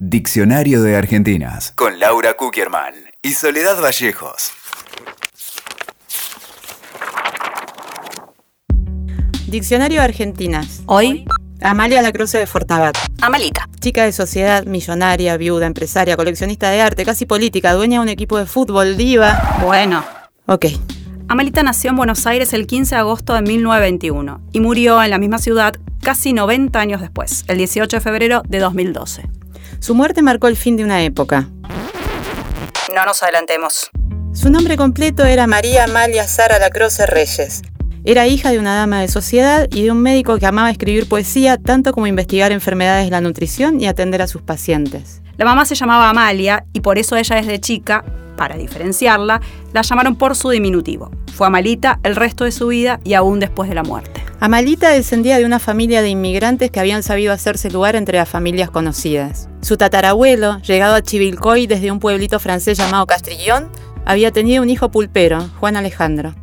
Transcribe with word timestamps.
Diccionario 0.00 0.80
de 0.82 0.94
Argentinas 0.94 1.72
con 1.72 1.98
Laura 1.98 2.34
Kuckerman 2.34 2.94
y 3.20 3.32
Soledad 3.32 3.82
Vallejos. 3.82 4.52
Diccionario 9.48 9.98
de 10.00 10.04
Argentinas. 10.04 10.82
Hoy, 10.86 11.24
Amalia 11.60 12.00
Lacroce 12.00 12.38
de 12.38 12.46
Fortabat. 12.46 12.96
Amalita. 13.20 13.68
Chica 13.80 14.04
de 14.04 14.12
sociedad, 14.12 14.64
millonaria, 14.66 15.36
viuda, 15.36 15.66
empresaria, 15.66 16.16
coleccionista 16.16 16.70
de 16.70 16.80
arte, 16.80 17.04
casi 17.04 17.26
política, 17.26 17.72
dueña 17.72 17.98
de 17.98 18.02
un 18.04 18.08
equipo 18.08 18.38
de 18.38 18.46
fútbol, 18.46 18.96
diva. 18.96 19.58
Bueno, 19.64 20.04
Ok. 20.46 20.66
Amalita 21.26 21.64
nació 21.64 21.90
en 21.90 21.96
Buenos 21.96 22.24
Aires 22.24 22.52
el 22.52 22.68
15 22.68 22.94
de 22.94 23.00
agosto 23.00 23.34
de 23.34 23.42
1921 23.42 24.42
y 24.52 24.60
murió 24.60 25.02
en 25.02 25.10
la 25.10 25.18
misma 25.18 25.38
ciudad 25.38 25.74
casi 26.00 26.32
90 26.32 26.78
años 26.78 27.00
después, 27.00 27.44
el 27.48 27.58
18 27.58 27.96
de 27.96 28.00
febrero 28.00 28.42
de 28.48 28.60
2012. 28.60 29.37
Su 29.80 29.94
muerte 29.94 30.22
marcó 30.22 30.48
el 30.48 30.56
fin 30.56 30.76
de 30.76 30.84
una 30.84 31.02
época. 31.02 31.48
No 32.94 33.04
nos 33.04 33.22
adelantemos. 33.22 33.90
Su 34.32 34.50
nombre 34.50 34.76
completo 34.76 35.24
era 35.24 35.46
María 35.46 35.84
Amalia 35.84 36.26
Sara 36.26 36.58
Lacroce 36.58 37.06
Reyes. 37.06 37.62
Era 38.04 38.26
hija 38.26 38.50
de 38.50 38.58
una 38.58 38.74
dama 38.74 39.00
de 39.00 39.08
sociedad 39.08 39.66
y 39.70 39.82
de 39.82 39.90
un 39.90 40.00
médico 40.00 40.38
que 40.38 40.46
amaba 40.46 40.70
escribir 40.70 41.08
poesía 41.08 41.56
tanto 41.58 41.92
como 41.92 42.06
investigar 42.06 42.52
enfermedades 42.52 43.04
de 43.06 43.10
la 43.10 43.20
nutrición 43.20 43.80
y 43.80 43.86
atender 43.86 44.22
a 44.22 44.26
sus 44.26 44.42
pacientes. 44.42 45.22
La 45.36 45.44
mamá 45.44 45.64
se 45.64 45.74
llamaba 45.74 46.08
Amalia 46.08 46.64
y 46.72 46.80
por 46.80 46.98
eso 46.98 47.16
ella 47.16 47.36
desde 47.36 47.60
chica, 47.60 48.04
para 48.38 48.56
diferenciarla, 48.56 49.42
la 49.74 49.82
llamaron 49.82 50.16
por 50.16 50.34
su 50.34 50.48
diminutivo. 50.48 51.10
Fue 51.34 51.46
Amalita 51.46 52.00
el 52.04 52.16
resto 52.16 52.44
de 52.44 52.52
su 52.52 52.68
vida 52.68 53.00
y 53.04 53.12
aún 53.12 53.40
después 53.40 53.68
de 53.68 53.74
la 53.74 53.82
muerte. 53.82 54.22
Amalita 54.40 54.90
descendía 54.90 55.36
de 55.36 55.44
una 55.44 55.58
familia 55.58 56.00
de 56.00 56.10
inmigrantes 56.10 56.70
que 56.70 56.78
habían 56.78 57.02
sabido 57.02 57.32
hacerse 57.32 57.70
lugar 57.70 57.96
entre 57.96 58.16
las 58.16 58.28
familias 58.28 58.70
conocidas. 58.70 59.48
Su 59.60 59.76
tatarabuelo, 59.76 60.62
llegado 60.62 60.94
a 60.94 61.02
Chivilcoy 61.02 61.66
desde 61.66 61.90
un 61.90 61.98
pueblito 61.98 62.38
francés 62.38 62.78
llamado 62.78 63.04
Castrillón, 63.06 63.68
había 64.06 64.30
tenido 64.30 64.62
un 64.62 64.70
hijo 64.70 64.90
pulpero, 64.90 65.50
Juan 65.58 65.76
Alejandro. 65.76 66.34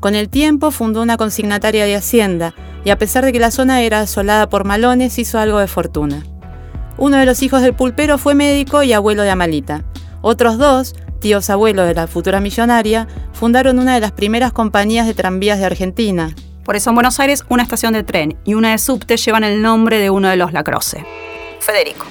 Con 0.00 0.16
el 0.16 0.28
tiempo 0.28 0.72
fundó 0.72 1.00
una 1.00 1.16
consignataria 1.16 1.84
de 1.84 1.94
hacienda 1.94 2.54
y 2.84 2.90
a 2.90 2.98
pesar 2.98 3.24
de 3.24 3.32
que 3.32 3.40
la 3.40 3.52
zona 3.52 3.82
era 3.82 4.00
asolada 4.00 4.48
por 4.48 4.64
malones, 4.64 5.18
hizo 5.18 5.38
algo 5.38 5.58
de 5.58 5.68
fortuna. 5.68 6.24
Uno 6.96 7.16
de 7.16 7.26
los 7.26 7.42
hijos 7.42 7.62
del 7.62 7.74
pulpero 7.74 8.18
fue 8.18 8.34
médico 8.34 8.82
y 8.82 8.92
abuelo 8.92 9.22
de 9.22 9.30
Amalita. 9.30 9.84
Otros 10.20 10.58
dos, 10.58 10.96
tíos 11.20 11.50
abuelos 11.50 11.86
de 11.86 11.94
la 11.94 12.06
futura 12.06 12.40
millonaria, 12.40 13.08
fundaron 13.32 13.78
una 13.78 13.94
de 13.94 14.00
las 14.00 14.12
primeras 14.12 14.52
compañías 14.52 15.06
de 15.06 15.14
tranvías 15.14 15.58
de 15.58 15.66
Argentina, 15.66 16.34
Por 16.64 16.76
eso 16.76 16.90
en 16.90 16.96
Buenos 16.96 17.18
Aires 17.18 17.44
una 17.48 17.62
estación 17.62 17.94
de 17.94 18.02
tren 18.02 18.38
y 18.44 18.52
una 18.52 18.72
de 18.72 18.78
subte 18.78 19.16
llevan 19.16 19.42
el 19.42 19.62
nombre 19.62 19.98
de 19.98 20.10
uno 20.10 20.28
de 20.28 20.36
los 20.36 20.52
Lacroce. 20.52 21.02
Federico. 21.60 22.04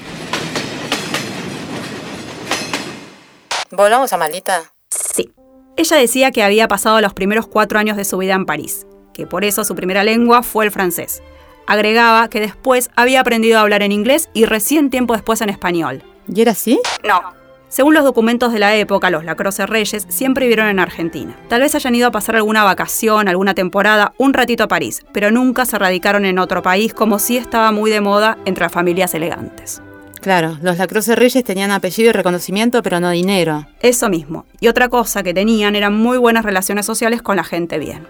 ¿Volvamos 3.70 4.12
a 4.12 4.16
Malita? 4.16 4.72
Sí. 4.90 5.30
Ella 5.76 5.96
decía 5.96 6.32
que 6.32 6.42
había 6.42 6.66
pasado 6.66 7.00
los 7.00 7.14
primeros 7.14 7.46
cuatro 7.46 7.78
años 7.78 7.96
de 7.96 8.04
su 8.04 8.18
vida 8.18 8.34
en 8.34 8.46
París, 8.46 8.84
que 9.14 9.26
por 9.26 9.44
eso 9.44 9.62
su 9.62 9.76
primera 9.76 10.02
lengua 10.02 10.42
fue 10.42 10.64
el 10.64 10.72
francés. 10.72 11.22
Agregaba 11.68 12.28
que 12.28 12.40
después 12.40 12.90
había 12.96 13.20
aprendido 13.20 13.58
a 13.58 13.60
hablar 13.60 13.82
en 13.82 13.92
inglés 13.92 14.28
y 14.34 14.46
recién 14.46 14.90
tiempo 14.90 15.12
después 15.12 15.40
en 15.40 15.50
español. 15.50 16.02
¿Y 16.26 16.40
era 16.40 16.52
así? 16.52 16.80
No. 17.04 17.37
Según 17.70 17.92
los 17.92 18.04
documentos 18.04 18.50
de 18.50 18.58
la 18.58 18.74
época, 18.76 19.10
los 19.10 19.24
Lacroce 19.24 19.66
Reyes 19.66 20.06
siempre 20.08 20.46
vivieron 20.46 20.68
en 20.68 20.80
Argentina. 20.80 21.36
Tal 21.48 21.60
vez 21.60 21.74
hayan 21.74 21.94
ido 21.94 22.08
a 22.08 22.10
pasar 22.10 22.34
alguna 22.36 22.64
vacación, 22.64 23.28
alguna 23.28 23.54
temporada, 23.54 24.14
un 24.16 24.32
ratito 24.32 24.64
a 24.64 24.68
París, 24.68 25.04
pero 25.12 25.30
nunca 25.30 25.66
se 25.66 25.78
radicaron 25.78 26.24
en 26.24 26.38
otro 26.38 26.62
país 26.62 26.94
como 26.94 27.18
si 27.18 27.36
estaba 27.36 27.70
muy 27.70 27.90
de 27.90 28.00
moda 28.00 28.38
entre 28.46 28.64
las 28.64 28.72
familias 28.72 29.12
elegantes. 29.14 29.82
Claro, 30.22 30.56
los 30.62 30.78
Lacroce 30.78 31.14
Reyes 31.14 31.44
tenían 31.44 31.70
apellido 31.70 32.08
y 32.08 32.12
reconocimiento, 32.12 32.82
pero 32.82 33.00
no 33.00 33.10
dinero. 33.10 33.66
Eso 33.80 34.08
mismo. 34.08 34.46
Y 34.60 34.68
otra 34.68 34.88
cosa 34.88 35.22
que 35.22 35.34
tenían 35.34 35.76
eran 35.76 35.94
muy 35.94 36.16
buenas 36.16 36.46
relaciones 36.46 36.86
sociales 36.86 37.20
con 37.20 37.36
la 37.36 37.44
gente 37.44 37.78
bien. 37.78 38.06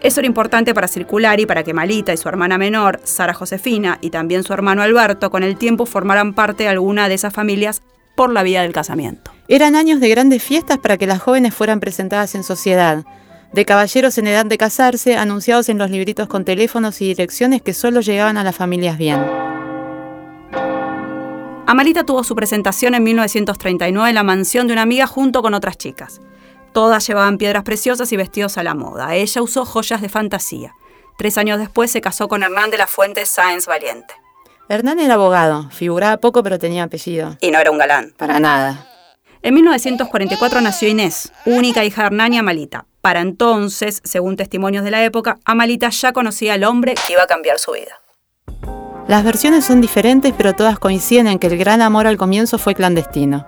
Eso 0.00 0.20
era 0.20 0.26
importante 0.26 0.74
para 0.74 0.88
circular 0.88 1.38
y 1.38 1.46
para 1.46 1.62
que 1.62 1.72
Malita 1.72 2.12
y 2.12 2.16
su 2.16 2.28
hermana 2.28 2.58
menor, 2.58 3.00
Sara 3.04 3.34
Josefina, 3.34 3.98
y 4.00 4.10
también 4.10 4.42
su 4.42 4.52
hermano 4.52 4.82
Alberto, 4.82 5.30
con 5.30 5.42
el 5.44 5.56
tiempo 5.56 5.86
formaran 5.86 6.34
parte 6.34 6.64
de 6.64 6.68
alguna 6.68 7.08
de 7.08 7.14
esas 7.14 7.32
familias 7.32 7.82
por 8.18 8.32
la 8.32 8.42
vía 8.42 8.62
del 8.62 8.72
casamiento. 8.72 9.30
Eran 9.46 9.76
años 9.76 10.00
de 10.00 10.08
grandes 10.08 10.42
fiestas 10.42 10.78
para 10.78 10.96
que 10.96 11.06
las 11.06 11.22
jóvenes 11.22 11.54
fueran 11.54 11.78
presentadas 11.78 12.34
en 12.34 12.42
sociedad, 12.42 13.04
de 13.52 13.64
caballeros 13.64 14.18
en 14.18 14.26
edad 14.26 14.44
de 14.44 14.58
casarse, 14.58 15.16
anunciados 15.16 15.68
en 15.68 15.78
los 15.78 15.88
libritos 15.88 16.26
con 16.26 16.44
teléfonos 16.44 17.00
y 17.00 17.06
direcciones 17.06 17.62
que 17.62 17.72
solo 17.72 18.00
llegaban 18.00 18.36
a 18.36 18.42
las 18.42 18.56
familias 18.56 18.98
bien. 18.98 19.24
Amalita 21.68 22.02
tuvo 22.02 22.24
su 22.24 22.34
presentación 22.34 22.96
en 22.96 23.04
1939 23.04 24.08
en 24.08 24.14
la 24.16 24.24
mansión 24.24 24.66
de 24.66 24.72
una 24.72 24.82
amiga 24.82 25.06
junto 25.06 25.40
con 25.40 25.54
otras 25.54 25.78
chicas. 25.78 26.20
Todas 26.72 27.06
llevaban 27.06 27.38
piedras 27.38 27.62
preciosas 27.62 28.10
y 28.10 28.16
vestidos 28.16 28.58
a 28.58 28.64
la 28.64 28.74
moda. 28.74 29.14
Ella 29.14 29.42
usó 29.42 29.64
joyas 29.64 30.02
de 30.02 30.08
fantasía. 30.08 30.74
Tres 31.16 31.38
años 31.38 31.60
después 31.60 31.92
se 31.92 32.00
casó 32.00 32.26
con 32.26 32.42
Hernán 32.42 32.72
de 32.72 32.78
la 32.78 32.88
Fuente 32.88 33.24
Sáenz 33.26 33.66
Valiente. 33.66 34.12
Hernán 34.70 35.00
era 35.00 35.14
abogado, 35.14 35.70
figuraba 35.70 36.18
poco 36.18 36.42
pero 36.42 36.58
tenía 36.58 36.82
apellido. 36.82 37.38
Y 37.40 37.50
no 37.50 37.58
era 37.58 37.70
un 37.70 37.78
galán. 37.78 38.12
Para 38.18 38.38
nada. 38.38 38.86
En 39.40 39.54
1944 39.54 40.60
nació 40.60 40.88
Inés, 40.88 41.32
única 41.46 41.84
hija 41.84 42.02
de 42.02 42.06
Hernán 42.08 42.34
y 42.34 42.38
Amalita. 42.38 42.84
Para 43.00 43.20
entonces, 43.20 44.02
según 44.04 44.36
testimonios 44.36 44.84
de 44.84 44.90
la 44.90 45.02
época, 45.02 45.38
Amalita 45.46 45.88
ya 45.88 46.12
conocía 46.12 46.54
al 46.54 46.64
hombre 46.64 46.94
que 47.06 47.14
iba 47.14 47.22
a 47.22 47.26
cambiar 47.26 47.58
su 47.58 47.72
vida. 47.72 48.02
Las 49.06 49.24
versiones 49.24 49.64
son 49.64 49.80
diferentes, 49.80 50.34
pero 50.36 50.52
todas 50.52 50.78
coinciden 50.78 51.28
en 51.28 51.38
que 51.38 51.46
el 51.46 51.56
gran 51.56 51.80
amor 51.80 52.06
al 52.06 52.18
comienzo 52.18 52.58
fue 52.58 52.74
clandestino. 52.74 53.46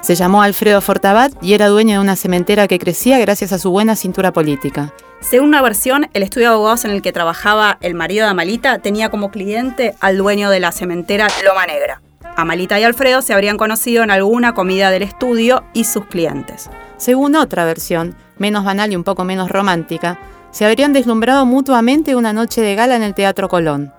Se 0.00 0.16
llamó 0.16 0.42
Alfredo 0.42 0.80
Fortabat 0.80 1.32
y 1.42 1.54
era 1.54 1.68
dueño 1.68 1.94
de 1.94 2.00
una 2.00 2.16
cementera 2.16 2.66
que 2.66 2.80
crecía 2.80 3.18
gracias 3.20 3.52
a 3.52 3.58
su 3.58 3.70
buena 3.70 3.94
cintura 3.94 4.32
política. 4.32 4.92
Según 5.20 5.48
una 5.48 5.62
versión, 5.62 6.08
el 6.12 6.22
estudio 6.22 6.48
de 6.48 6.54
abogados 6.54 6.84
en 6.84 6.90
el 6.90 7.02
que 7.02 7.12
trabajaba 7.12 7.78
el 7.80 7.94
marido 7.94 8.24
de 8.24 8.30
Amalita 8.30 8.78
tenía 8.78 9.10
como 9.10 9.30
cliente 9.30 9.94
al 10.00 10.18
dueño 10.18 10.50
de 10.50 10.60
la 10.60 10.72
cementera 10.72 11.26
Loma 11.44 11.66
Negra. 11.66 12.02
Amalita 12.36 12.78
y 12.78 12.84
Alfredo 12.84 13.22
se 13.22 13.32
habrían 13.32 13.56
conocido 13.56 14.04
en 14.04 14.10
alguna 14.10 14.52
comida 14.52 14.90
del 14.90 15.02
estudio 15.02 15.64
y 15.72 15.84
sus 15.84 16.04
clientes. 16.06 16.70
Según 16.98 17.34
otra 17.34 17.64
versión, 17.64 18.14
menos 18.36 18.64
banal 18.64 18.92
y 18.92 18.96
un 18.96 19.04
poco 19.04 19.24
menos 19.24 19.50
romántica, 19.50 20.18
se 20.50 20.66
habrían 20.66 20.92
deslumbrado 20.92 21.46
mutuamente 21.46 22.14
una 22.14 22.32
noche 22.32 22.60
de 22.60 22.74
gala 22.74 22.94
en 22.94 23.02
el 23.02 23.14
Teatro 23.14 23.48
Colón. 23.48 23.92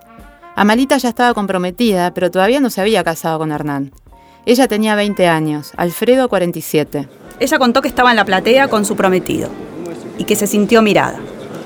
Amalita 0.54 0.96
ya 0.98 1.08
estaba 1.08 1.34
comprometida, 1.34 2.14
pero 2.14 2.30
todavía 2.30 2.60
no 2.60 2.70
se 2.70 2.80
había 2.80 3.04
casado 3.04 3.38
con 3.38 3.52
Hernán. 3.52 3.92
Ella 4.46 4.66
tenía 4.66 4.94
20 4.94 5.26
años, 5.26 5.72
Alfredo 5.76 6.28
47. 6.28 7.08
Ella 7.40 7.58
contó 7.58 7.82
que 7.82 7.88
estaba 7.88 8.10
en 8.10 8.16
la 8.16 8.24
platea 8.24 8.68
con 8.68 8.84
su 8.84 8.96
prometido 8.96 9.50
y 10.18 10.24
que 10.24 10.36
se 10.36 10.46
sintió 10.46 10.82
mirada. 10.82 11.18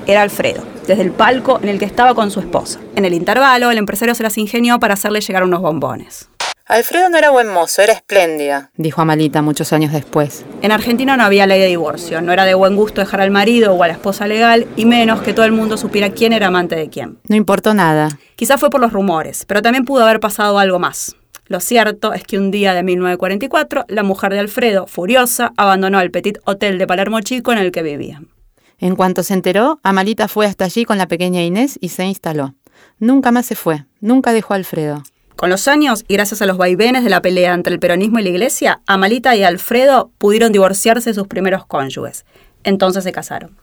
Era 0.07 0.21
Alfredo, 0.21 0.63
desde 0.87 1.01
el 1.01 1.11
palco 1.11 1.59
en 1.61 1.69
el 1.69 1.79
que 1.79 1.85
estaba 1.85 2.13
con 2.13 2.31
su 2.31 2.39
esposa. 2.39 2.79
En 2.95 3.05
el 3.05 3.13
intervalo, 3.13 3.71
el 3.71 3.77
empresario 3.77 4.15
se 4.15 4.23
las 4.23 4.37
ingenió 4.37 4.79
para 4.79 4.93
hacerle 4.93 5.21
llegar 5.21 5.43
unos 5.43 5.61
bombones. 5.61 6.29
Alfredo 6.65 7.09
no 7.09 7.17
era 7.17 7.29
buen 7.29 7.49
mozo, 7.49 7.81
era 7.81 7.91
espléndida, 7.91 8.71
dijo 8.77 9.01
Amalita 9.01 9.41
muchos 9.41 9.73
años 9.73 9.91
después. 9.91 10.45
En 10.61 10.71
Argentina 10.71 11.17
no 11.17 11.23
había 11.23 11.45
ley 11.45 11.59
de 11.59 11.67
divorcio, 11.67 12.21
no 12.21 12.31
era 12.31 12.45
de 12.45 12.53
buen 12.53 12.77
gusto 12.77 13.01
dejar 13.01 13.19
al 13.19 13.31
marido 13.31 13.73
o 13.73 13.83
a 13.83 13.87
la 13.87 13.93
esposa 13.93 14.27
legal, 14.27 14.65
y 14.77 14.85
menos 14.85 15.21
que 15.21 15.33
todo 15.33 15.45
el 15.45 15.51
mundo 15.51 15.75
supiera 15.75 16.11
quién 16.11 16.31
era 16.31 16.47
amante 16.47 16.77
de 16.77 16.89
quién. 16.89 17.19
No 17.27 17.35
importó 17.35 17.73
nada. 17.73 18.17
Quizá 18.37 18.57
fue 18.57 18.69
por 18.69 18.79
los 18.79 18.93
rumores, 18.93 19.43
pero 19.45 19.61
también 19.61 19.83
pudo 19.83 20.03
haber 20.03 20.21
pasado 20.21 20.57
algo 20.57 20.79
más. 20.79 21.17
Lo 21.47 21.59
cierto 21.59 22.13
es 22.13 22.23
que 22.23 22.37
un 22.37 22.49
día 22.49 22.73
de 22.73 22.83
1944, 22.83 23.85
la 23.89 24.03
mujer 24.03 24.31
de 24.31 24.39
Alfredo, 24.39 24.87
furiosa, 24.87 25.51
abandonó 25.57 25.99
el 25.99 26.11
petit 26.11 26.37
hotel 26.45 26.77
de 26.77 26.87
Palermo 26.87 27.19
Chico 27.19 27.51
en 27.51 27.57
el 27.57 27.71
que 27.71 27.83
vivían. 27.83 28.29
En 28.79 28.95
cuanto 28.95 29.23
se 29.23 29.33
enteró, 29.33 29.79
Amalita 29.83 30.27
fue 30.27 30.45
hasta 30.45 30.65
allí 30.65 30.85
con 30.85 30.97
la 30.97 31.07
pequeña 31.07 31.43
Inés 31.43 31.77
y 31.81 31.89
se 31.89 32.05
instaló. 32.05 32.55
Nunca 32.99 33.31
más 33.31 33.45
se 33.45 33.55
fue, 33.55 33.85
nunca 34.01 34.33
dejó 34.33 34.53
a 34.53 34.57
Alfredo. 34.57 35.03
Con 35.35 35.49
los 35.49 35.67
años 35.67 36.05
y 36.07 36.13
gracias 36.13 36.41
a 36.41 36.45
los 36.45 36.57
vaivenes 36.57 37.03
de 37.03 37.09
la 37.09 37.21
pelea 37.21 37.53
entre 37.53 37.73
el 37.73 37.79
peronismo 37.79 38.19
y 38.19 38.23
la 38.23 38.29
iglesia, 38.29 38.81
Amalita 38.85 39.35
y 39.35 39.43
Alfredo 39.43 40.11
pudieron 40.17 40.51
divorciarse 40.51 41.09
de 41.09 41.13
sus 41.13 41.27
primeros 41.27 41.65
cónyuges. 41.65 42.25
Entonces 42.63 43.03
se 43.03 43.11
casaron. 43.11 43.57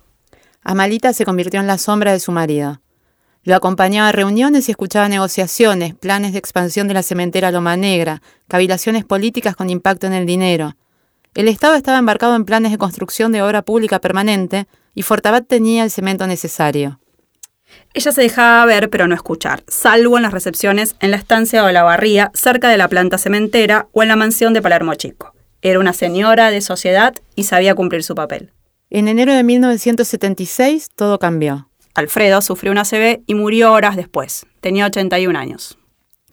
Amalita 0.63 1.13
se 1.13 1.25
convirtió 1.25 1.61
en 1.61 1.67
la 1.67 1.79
sombra 1.79 2.13
de 2.13 2.21
su 2.21 2.33
marido. 2.33 2.81
Lo 3.43 3.57
acompañaba 3.57 4.11
a 4.11 4.13
reuniones 4.13 4.69
y 4.69 4.73
escuchaba 4.73 5.09
negociaciones, 5.09 5.95
planes 5.95 6.33
de 6.33 6.39
expansión 6.39 6.89
de 6.89 6.95
la 6.95 7.03
cementera 7.03 7.51
Loma 7.51 7.77
Negra, 7.77 8.21
cavilaciones 8.49 9.07
políticas 9.07 9.57
con 9.57 9.71
impacto 9.71 10.07
en 10.07 10.13
el 10.13 10.27
dinero. 10.27 10.77
El 11.35 11.47
Estado 11.47 11.75
estaba 11.75 11.99
embarcado 11.99 12.35
en 12.35 12.45
planes 12.45 12.73
de 12.73 12.79
construcción 12.79 13.31
de 13.31 13.43
obra 13.43 13.63
pública 13.63 14.01
permanente 14.01 14.67
y 14.95 15.03
Fortabat 15.03 15.47
tenía 15.47 15.85
el 15.85 15.91
cemento 15.91 16.27
necesario. 16.27 16.99
Ella 17.95 18.11
se 18.11 18.23
dejaba 18.23 18.65
ver 18.67 18.91
pero 18.91 19.07
no 19.07 19.15
escuchar, 19.15 19.63
salvo 19.69 20.17
en 20.17 20.25
las 20.25 20.33
recepciones 20.33 20.97
en 20.99 21.13
la 21.13 21.17
estancia 21.17 21.65
o 21.65 21.71
la 21.71 21.85
barría, 21.85 22.33
cerca 22.35 22.69
de 22.69 22.77
la 22.77 22.89
planta 22.89 23.17
cementera 23.17 23.87
o 23.93 24.03
en 24.03 24.09
la 24.09 24.17
mansión 24.17 24.55
de 24.55 24.63
Palermo 24.63 24.95
Chico. 24.97 25.33
Era 25.63 25.79
una 25.79 25.93
señora 25.93 26.51
de 26.51 26.63
sociedad 26.63 27.15
y 27.37 27.45
sabía 27.45 27.77
cumplir 27.77 28.03
su 28.03 28.17
papel. 28.17 28.53
En 28.91 29.07
enero 29.07 29.33
de 29.33 29.45
1976 29.45 30.91
todo 30.97 31.21
cambió. 31.21 31.69
Alfredo 31.95 32.43
sufrió 32.43 32.73
una 32.73 32.81
ACV 32.81 33.23
y 33.27 33.35
murió 33.35 33.73
horas 33.73 33.95
después. 33.95 34.47
Tenía 34.61 34.87
81 34.87 35.39
años. 35.39 35.79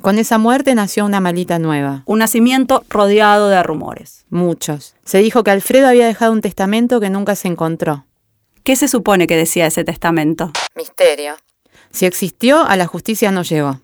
Con 0.01 0.19
esa 0.19 0.37
muerte 0.37 0.75
nació 0.75 1.05
una 1.05 1.19
malita 1.19 1.59
nueva. 1.59 2.03
Un 2.05 2.19
nacimiento 2.19 2.83
rodeado 2.89 3.49
de 3.49 3.61
rumores. 3.63 4.25
Muchos. 4.29 4.95
Se 5.03 5.17
dijo 5.19 5.43
que 5.43 5.51
Alfredo 5.51 5.87
había 5.87 6.05
dejado 6.05 6.31
un 6.31 6.41
testamento 6.41 6.99
que 6.99 7.09
nunca 7.09 7.35
se 7.35 7.47
encontró. 7.47 8.05
¿Qué 8.63 8.75
se 8.75 8.87
supone 8.87 9.27
que 9.27 9.35
decía 9.35 9.65
ese 9.65 9.83
testamento? 9.83 10.51
Misterio. 10.75 11.35
Si 11.89 12.05
existió, 12.05 12.61
a 12.61 12.75
la 12.75 12.85
justicia 12.85 13.31
no 13.31 13.43
llegó. 13.43 13.79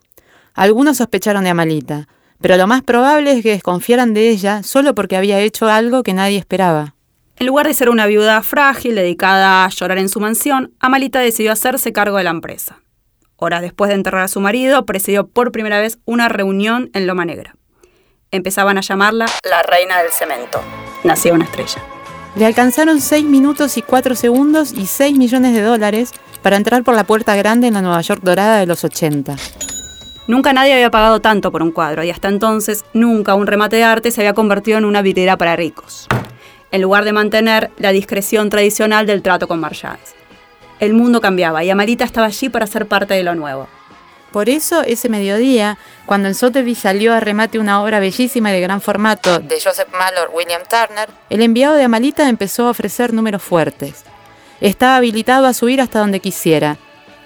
Algunos 0.53 0.97
sospecharon 0.97 1.45
de 1.45 1.49
Amalita, 1.49 2.07
pero 2.39 2.57
lo 2.57 2.67
más 2.67 2.83
probable 2.83 3.31
es 3.31 3.41
que 3.41 3.51
desconfiaran 3.51 4.13
de 4.13 4.29
ella 4.29 4.61
solo 4.61 4.93
porque 4.93 5.17
había 5.17 5.39
hecho 5.39 5.67
algo 5.67 6.03
que 6.03 6.13
nadie 6.13 6.37
esperaba. 6.37 6.95
En 7.37 7.47
lugar 7.47 7.67
de 7.67 7.73
ser 7.73 7.89
una 7.89 8.05
viuda 8.05 8.43
frágil 8.43 8.95
dedicada 8.95 9.65
a 9.65 9.69
llorar 9.69 9.97
en 9.97 10.09
su 10.09 10.19
mansión, 10.19 10.73
Amalita 10.79 11.19
decidió 11.19 11.51
hacerse 11.51 11.91
cargo 11.91 12.17
de 12.17 12.25
la 12.25 12.29
empresa. 12.29 12.81
Horas 13.37 13.61
después 13.61 13.89
de 13.89 13.95
enterrar 13.95 14.23
a 14.23 14.27
su 14.27 14.39
marido, 14.39 14.85
presidió 14.85 15.27
por 15.27 15.51
primera 15.51 15.79
vez 15.79 15.99
una 16.05 16.29
reunión 16.29 16.89
en 16.93 17.07
Loma 17.07 17.25
Negra. 17.25 17.55
Empezaban 18.31 18.77
a 18.77 18.81
llamarla 18.81 19.25
la 19.49 19.63
reina 19.63 20.01
del 20.01 20.11
cemento. 20.11 20.61
Nacía 21.03 21.33
una 21.33 21.45
estrella. 21.45 21.81
Le 22.35 22.45
alcanzaron 22.45 22.99
6 22.99 23.25
minutos 23.25 23.77
y 23.77 23.81
4 23.81 24.15
segundos 24.15 24.71
y 24.71 24.87
6 24.87 25.17
millones 25.17 25.53
de 25.53 25.61
dólares 25.61 26.11
para 26.41 26.57
entrar 26.57 26.83
por 26.83 26.95
la 26.95 27.03
puerta 27.03 27.35
grande 27.35 27.67
en 27.67 27.75
la 27.75 27.81
Nueva 27.81 28.01
York 28.01 28.21
dorada 28.23 28.59
de 28.59 28.65
los 28.65 28.83
80. 28.83 29.35
Nunca 30.25 30.53
nadie 30.53 30.73
había 30.73 30.89
pagado 30.89 31.19
tanto 31.19 31.51
por 31.51 31.61
un 31.61 31.71
cuadro 31.71 32.03
y 32.03 32.09
hasta 32.09 32.29
entonces 32.29 32.85
nunca 32.93 33.35
un 33.35 33.45
remate 33.45 33.75
de 33.75 33.83
arte 33.83 34.09
se 34.09 34.21
había 34.21 34.33
convertido 34.33 34.77
en 34.77 34.85
una 34.85 35.01
vidriera 35.01 35.37
para 35.37 35.55
ricos, 35.55 36.07
en 36.71 36.81
lugar 36.81 37.03
de 37.03 37.11
mantener 37.11 37.71
la 37.77 37.91
discreción 37.91 38.49
tradicional 38.49 39.05
del 39.05 39.21
trato 39.21 39.47
con 39.47 39.59
marchands. 39.59 40.15
El 40.83 40.93
mundo 40.93 41.21
cambiaba 41.21 41.63
y 41.63 41.69
Amarita 41.69 42.03
estaba 42.03 42.27
allí 42.27 42.49
para 42.49 42.67
ser 42.67 42.89
parte 42.89 43.13
de 43.13 43.23
lo 43.23 43.35
nuevo. 43.35 43.69
Por 44.33 44.49
eso, 44.49 44.81
ese 44.81 45.07
mediodía, 45.07 45.77
cuando 46.05 46.27
en 46.27 46.35
Sotheby 46.35 46.75
salió 46.75 47.13
a 47.13 47.21
remate 47.21 47.57
una 47.57 47.81
obra 47.81 48.01
bellísima 48.01 48.49
y 48.49 48.55
de 48.55 48.59
gran 48.59 48.81
formato 48.81 49.39
de 49.39 49.61
Joseph 49.61 49.87
Mallor 49.97 50.29
William 50.33 50.61
Turner, 50.69 51.07
el 51.29 51.41
enviado 51.41 51.75
de 51.75 51.83
Amalita 51.83 52.27
empezó 52.27 52.67
a 52.67 52.71
ofrecer 52.71 53.13
números 53.13 53.41
fuertes. 53.41 54.03
Estaba 54.59 54.97
habilitado 54.97 55.47
a 55.47 55.53
subir 55.53 55.79
hasta 55.79 55.99
donde 55.99 56.19
quisiera. 56.19 56.77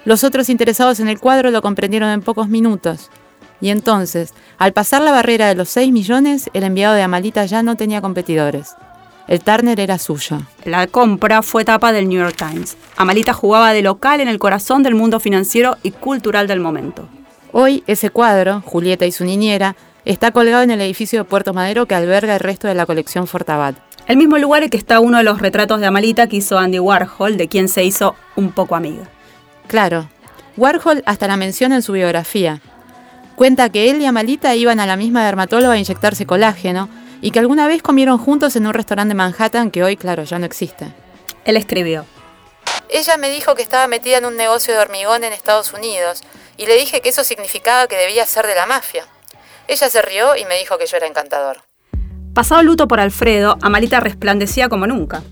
Los 0.04 0.22
otros 0.22 0.50
interesados 0.50 1.00
en 1.00 1.08
el 1.08 1.18
cuadro 1.18 1.50
lo 1.50 1.60
comprendieron 1.60 2.10
en 2.10 2.22
pocos 2.22 2.48
minutos. 2.48 3.10
Y 3.60 3.70
entonces, 3.70 4.34
al 4.56 4.72
pasar 4.72 5.02
la 5.02 5.10
barrera 5.10 5.48
de 5.48 5.56
los 5.56 5.68
6 5.70 5.90
millones, 5.90 6.48
el 6.52 6.62
enviado 6.62 6.94
de 6.94 7.02
Amalita 7.02 7.44
ya 7.44 7.64
no 7.64 7.74
tenía 7.74 8.00
competidores. 8.00 8.76
El 9.28 9.40
Turner 9.44 9.78
era 9.78 9.98
suyo. 9.98 10.40
La 10.64 10.86
compra 10.86 11.42
fue 11.42 11.66
tapa 11.66 11.92
del 11.92 12.08
New 12.08 12.18
York 12.18 12.36
Times. 12.36 12.78
Amalita 12.96 13.34
jugaba 13.34 13.74
de 13.74 13.82
local 13.82 14.22
en 14.22 14.28
el 14.28 14.38
corazón 14.38 14.82
del 14.82 14.94
mundo 14.94 15.20
financiero 15.20 15.76
y 15.82 15.90
cultural 15.90 16.46
del 16.46 16.60
momento. 16.60 17.06
Hoy 17.52 17.84
ese 17.86 18.08
cuadro, 18.08 18.62
Julieta 18.64 19.04
y 19.04 19.12
su 19.12 19.26
niñera, 19.26 19.76
está 20.06 20.30
colgado 20.30 20.62
en 20.62 20.70
el 20.70 20.80
edificio 20.80 21.18
de 21.18 21.24
Puerto 21.24 21.52
Madero 21.52 21.84
que 21.84 21.94
alberga 21.94 22.34
el 22.34 22.40
resto 22.40 22.68
de 22.68 22.74
la 22.74 22.86
colección 22.86 23.26
Fortabat. 23.26 23.76
El 24.06 24.16
mismo 24.16 24.38
lugar 24.38 24.62
en 24.62 24.70
que 24.70 24.78
está 24.78 24.98
uno 24.98 25.18
de 25.18 25.24
los 25.24 25.42
retratos 25.42 25.78
de 25.80 25.86
Amalita 25.86 26.26
que 26.26 26.36
hizo 26.36 26.58
Andy 26.58 26.78
Warhol, 26.78 27.36
de 27.36 27.48
quien 27.48 27.68
se 27.68 27.84
hizo 27.84 28.14
un 28.34 28.52
poco 28.52 28.76
amiga. 28.76 29.04
Claro, 29.66 30.08
Warhol 30.56 31.02
hasta 31.04 31.28
la 31.28 31.36
menciona 31.36 31.74
en 31.74 31.82
su 31.82 31.92
biografía. 31.92 32.62
Cuenta 33.36 33.68
que 33.68 33.90
él 33.90 34.00
y 34.00 34.06
Amalita 34.06 34.54
iban 34.56 34.80
a 34.80 34.86
la 34.86 34.96
misma 34.96 35.26
dermatóloga 35.26 35.74
a 35.74 35.78
inyectarse 35.78 36.24
colágeno 36.24 36.88
y 37.20 37.30
que 37.30 37.38
alguna 37.38 37.66
vez 37.66 37.82
comieron 37.82 38.18
juntos 38.18 38.56
en 38.56 38.66
un 38.66 38.74
restaurante 38.74 39.10
de 39.10 39.14
Manhattan 39.16 39.70
que 39.70 39.82
hoy, 39.82 39.96
claro, 39.96 40.24
ya 40.24 40.38
no 40.38 40.46
existe. 40.46 40.92
Él 41.44 41.56
escribió. 41.56 42.04
Ella 42.90 43.16
me 43.16 43.30
dijo 43.30 43.54
que 43.54 43.62
estaba 43.62 43.86
metida 43.86 44.18
en 44.18 44.24
un 44.24 44.36
negocio 44.36 44.74
de 44.74 44.80
hormigón 44.80 45.24
en 45.24 45.32
Estados 45.32 45.72
Unidos 45.72 46.22
y 46.56 46.66
le 46.66 46.76
dije 46.76 47.00
que 47.00 47.10
eso 47.10 47.24
significaba 47.24 47.86
que 47.86 47.96
debía 47.96 48.24
ser 48.26 48.46
de 48.46 48.54
la 48.54 48.66
mafia. 48.66 49.06
Ella 49.66 49.88
se 49.90 50.02
rió 50.02 50.36
y 50.36 50.44
me 50.46 50.58
dijo 50.58 50.78
que 50.78 50.86
yo 50.86 50.96
era 50.96 51.06
encantador. 51.06 51.58
Pasado 52.34 52.62
luto 52.62 52.88
por 52.88 53.00
Alfredo, 53.00 53.58
Amalita 53.62 54.00
resplandecía 54.00 54.68
como 54.68 54.86
nunca. 54.86 55.22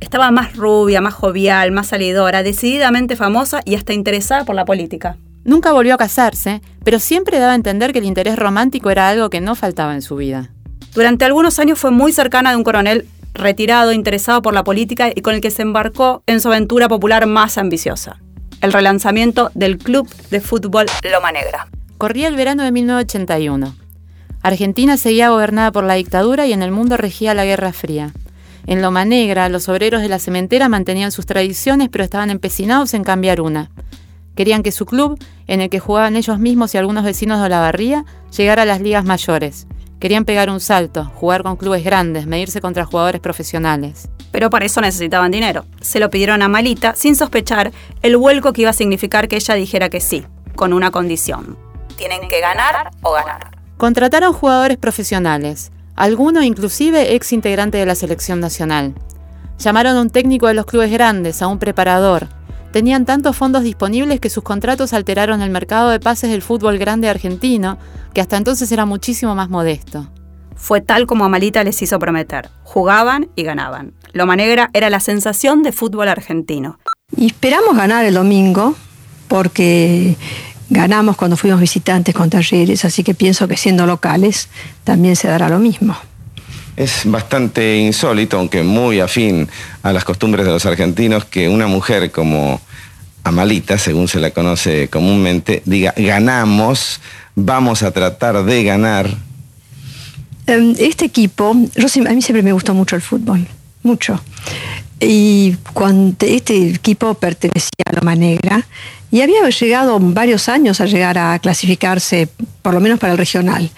Estaba 0.00 0.30
más 0.30 0.56
rubia, 0.56 1.00
más 1.00 1.14
jovial, 1.14 1.72
más 1.72 1.88
salidora, 1.88 2.42
decididamente 2.42 3.16
famosa 3.16 3.60
y 3.64 3.76
hasta 3.76 3.92
interesada 3.92 4.44
por 4.44 4.54
la 4.54 4.64
política. 4.64 5.16
Nunca 5.44 5.72
volvió 5.72 5.94
a 5.94 5.98
casarse, 5.98 6.60
pero 6.84 6.98
siempre 6.98 7.38
daba 7.38 7.52
a 7.52 7.56
entender 7.56 7.92
que 7.92 8.00
el 8.00 8.04
interés 8.04 8.36
romántico 8.36 8.90
era 8.90 9.08
algo 9.08 9.30
que 9.30 9.40
no 9.40 9.54
faltaba 9.54 9.94
en 9.94 10.02
su 10.02 10.16
vida. 10.16 10.50
Durante 10.94 11.24
algunos 11.24 11.58
años 11.58 11.78
fue 11.78 11.90
muy 11.90 12.12
cercana 12.12 12.50
de 12.50 12.56
un 12.56 12.64
coronel 12.64 13.06
retirado, 13.34 13.92
interesado 13.92 14.42
por 14.42 14.54
la 14.54 14.64
política 14.64 15.10
y 15.14 15.20
con 15.20 15.34
el 15.34 15.40
que 15.40 15.50
se 15.50 15.62
embarcó 15.62 16.22
en 16.26 16.40
su 16.40 16.48
aventura 16.48 16.88
popular 16.88 17.26
más 17.26 17.58
ambiciosa, 17.58 18.18
el 18.60 18.72
relanzamiento 18.72 19.50
del 19.54 19.78
Club 19.78 20.08
de 20.30 20.40
Fútbol 20.40 20.86
Loma 21.10 21.32
Negra. 21.32 21.68
Corría 21.98 22.28
el 22.28 22.36
verano 22.36 22.62
de 22.62 22.72
1981. 22.72 23.74
Argentina 24.42 24.96
seguía 24.96 25.28
gobernada 25.28 25.70
por 25.70 25.84
la 25.84 25.94
dictadura 25.94 26.46
y 26.46 26.52
en 26.52 26.62
el 26.62 26.70
mundo 26.70 26.96
regía 26.96 27.34
la 27.34 27.44
Guerra 27.44 27.72
Fría. 27.72 28.12
En 28.66 28.82
Loma 28.82 29.04
Negra, 29.04 29.48
los 29.48 29.68
obreros 29.68 30.00
de 30.00 30.08
la 30.08 30.18
cementera 30.18 30.68
mantenían 30.68 31.12
sus 31.12 31.26
tradiciones, 31.26 31.88
pero 31.90 32.04
estaban 32.04 32.30
empecinados 32.30 32.94
en 32.94 33.04
cambiar 33.04 33.40
una. 33.40 33.70
Querían 34.34 34.62
que 34.62 34.72
su 34.72 34.86
club, 34.86 35.18
en 35.46 35.60
el 35.60 35.68
que 35.68 35.80
jugaban 35.80 36.16
ellos 36.16 36.38
mismos 36.38 36.74
y 36.74 36.78
algunos 36.78 37.04
vecinos 37.04 37.42
de 37.42 37.48
la 37.48 37.60
barría, 37.60 38.04
llegara 38.34 38.62
a 38.62 38.66
las 38.66 38.80
ligas 38.80 39.04
mayores. 39.04 39.66
Querían 40.00 40.24
pegar 40.24 40.48
un 40.48 40.60
salto, 40.60 41.04
jugar 41.14 41.42
con 41.42 41.56
clubes 41.56 41.84
grandes, 41.84 42.26
medirse 42.26 42.62
contra 42.62 42.86
jugadores 42.86 43.20
profesionales. 43.20 44.08
Pero 44.32 44.48
para 44.48 44.64
eso 44.64 44.80
necesitaban 44.80 45.30
dinero. 45.30 45.66
Se 45.82 46.00
lo 46.00 46.08
pidieron 46.08 46.40
a 46.40 46.48
Malita 46.48 46.94
sin 46.96 47.14
sospechar 47.14 47.70
el 48.00 48.16
vuelco 48.16 48.54
que 48.54 48.62
iba 48.62 48.70
a 48.70 48.72
significar 48.72 49.28
que 49.28 49.36
ella 49.36 49.54
dijera 49.54 49.90
que 49.90 50.00
sí, 50.00 50.24
con 50.56 50.72
una 50.72 50.90
condición. 50.90 51.58
Tienen 51.98 52.26
que 52.30 52.40
ganar 52.40 52.92
o 53.02 53.12
ganar. 53.12 53.50
Contrataron 53.76 54.32
jugadores 54.32 54.78
profesionales, 54.78 55.70
alguno 55.96 56.42
inclusive 56.42 57.14
ex 57.14 57.34
integrante 57.34 57.76
de 57.76 57.84
la 57.84 57.94
selección 57.94 58.40
nacional. 58.40 58.94
Llamaron 59.58 59.98
a 59.98 60.00
un 60.00 60.08
técnico 60.08 60.46
de 60.46 60.54
los 60.54 60.64
clubes 60.64 60.90
grandes, 60.90 61.42
a 61.42 61.46
un 61.46 61.58
preparador. 61.58 62.28
Tenían 62.72 63.04
tantos 63.04 63.36
fondos 63.36 63.64
disponibles 63.64 64.20
que 64.20 64.30
sus 64.30 64.44
contratos 64.44 64.92
alteraron 64.92 65.42
el 65.42 65.50
mercado 65.50 65.90
de 65.90 65.98
pases 65.98 66.30
del 66.30 66.42
fútbol 66.42 66.78
grande 66.78 67.08
argentino, 67.08 67.78
que 68.14 68.20
hasta 68.20 68.36
entonces 68.36 68.70
era 68.70 68.86
muchísimo 68.86 69.34
más 69.34 69.50
modesto. 69.50 70.08
Fue 70.54 70.80
tal 70.80 71.06
como 71.06 71.24
Amalita 71.24 71.64
les 71.64 71.80
hizo 71.82 71.98
prometer. 71.98 72.50
Jugaban 72.62 73.28
y 73.34 73.42
ganaban. 73.42 73.94
Loma 74.12 74.36
Negra 74.36 74.70
era 74.72 74.90
la 74.90 75.00
sensación 75.00 75.62
de 75.62 75.72
fútbol 75.72 76.08
argentino. 76.08 76.78
Y 77.16 77.26
esperamos 77.26 77.76
ganar 77.76 78.04
el 78.04 78.14
domingo 78.14 78.76
porque 79.26 80.16
ganamos 80.68 81.16
cuando 81.16 81.36
fuimos 81.36 81.60
visitantes 81.60 82.14
con 82.14 82.30
talleres, 82.30 82.84
así 82.84 83.02
que 83.02 83.14
pienso 83.14 83.48
que 83.48 83.56
siendo 83.56 83.86
locales 83.86 84.48
también 84.84 85.16
se 85.16 85.28
dará 85.28 85.48
lo 85.48 85.58
mismo. 85.58 85.96
Es 86.80 87.02
bastante 87.04 87.76
insólito, 87.76 88.38
aunque 88.38 88.62
muy 88.62 89.00
afín 89.00 89.46
a 89.82 89.92
las 89.92 90.02
costumbres 90.02 90.46
de 90.46 90.52
los 90.52 90.64
argentinos, 90.64 91.26
que 91.26 91.46
una 91.46 91.66
mujer 91.66 92.10
como 92.10 92.58
Amalita, 93.22 93.76
según 93.76 94.08
se 94.08 94.18
la 94.18 94.30
conoce 94.30 94.88
comúnmente, 94.88 95.62
diga, 95.66 95.92
ganamos, 95.94 97.02
vamos 97.34 97.82
a 97.82 97.90
tratar 97.90 98.42
de 98.46 98.64
ganar. 98.64 99.14
Em, 100.46 100.74
este 100.78 101.04
equipo, 101.04 101.50
a 101.50 102.14
mí 102.14 102.22
siempre 102.22 102.42
me 102.42 102.54
gustó 102.54 102.72
mucho 102.72 102.96
el 102.96 103.02
fútbol, 103.02 103.46
mucho. 103.82 104.18
Y 105.00 105.56
cuando 105.74 106.24
este 106.24 106.70
equipo 106.70 107.12
pertenecía 107.12 107.84
a 107.84 107.92
Loma 107.92 108.14
Negra 108.14 108.66
y 109.10 109.20
había 109.20 109.46
llegado 109.50 109.98
varios 110.00 110.48
años 110.48 110.80
a 110.80 110.86
llegar 110.86 111.18
a 111.18 111.38
clasificarse, 111.40 112.26
por 112.62 112.72
lo 112.72 112.80
menos 112.80 112.98
para 112.98 113.12
el 113.12 113.18
regional. 113.18 113.70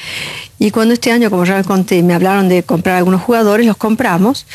Y 0.63 0.71
cuando 0.71 0.95
este 0.95 1.11
año, 1.11 1.29
como 1.29 1.45
ya 1.45 1.57
les 1.57 1.67
conté, 1.67 2.05
me 2.05 2.15
hablaron 2.15 2.49
de 2.49 2.63
comprar 2.63 2.99
algunos 2.99 3.21
jugadores, 3.21 3.67
los 3.67 3.77
compramos 3.77 4.47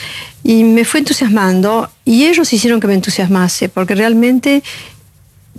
y 0.42 0.64
me 0.64 0.86
fue 0.86 1.02
entusiasmando 1.02 1.90
y 2.06 2.28
ellos 2.28 2.54
hicieron 2.54 2.80
que 2.80 2.88
me 2.88 2.94
entusiasmase, 2.94 3.68
porque 3.68 3.94
realmente 3.94 4.64